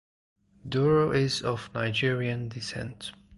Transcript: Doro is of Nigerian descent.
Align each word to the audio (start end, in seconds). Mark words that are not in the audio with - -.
Doro 0.67 1.11
is 1.11 1.43
of 1.43 1.69
Nigerian 1.75 2.47
descent. 2.49 3.11